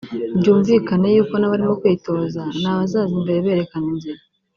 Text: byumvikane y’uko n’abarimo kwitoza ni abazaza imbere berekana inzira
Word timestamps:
byumvikane 0.39 1.07
y’uko 1.15 1.33
n’abarimo 1.37 1.73
kwitoza 1.81 2.41
ni 2.59 2.67
abazaza 2.71 3.11
imbere 3.17 3.39
berekana 3.45 3.87
inzira 3.93 4.21